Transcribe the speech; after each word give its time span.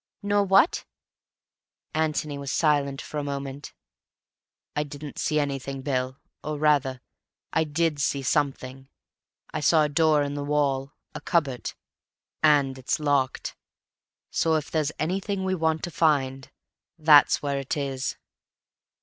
"Nor 0.23 0.45
what?" 0.45 0.83
Antony 1.93 2.35
was 2.39 2.51
silent 2.51 3.03
for 3.03 3.19
a 3.19 3.23
moment. 3.23 3.71
"I 4.75 4.81
didn't 4.81 5.19
see 5.19 5.39
anything, 5.39 5.83
Bill. 5.83 6.17
Or 6.43 6.57
rather, 6.57 7.01
I 7.53 7.65
did 7.65 7.99
see 7.99 8.23
something; 8.23 8.89
I 9.53 9.59
saw 9.59 9.83
a 9.83 9.89
door 9.89 10.23
in 10.23 10.33
the 10.33 10.43
wall, 10.43 10.93
a 11.13 11.21
cupboard. 11.21 11.73
And 12.41 12.79
it's 12.79 12.99
locked. 12.99 13.55
So 14.31 14.55
if 14.55 14.71
there's 14.71 14.91
anything 14.97 15.43
we 15.43 15.53
want 15.53 15.83
to 15.83 15.91
find, 15.91 16.49
that's 16.97 17.43
where 17.43 17.59
it 17.59 17.77
is." 17.77 18.17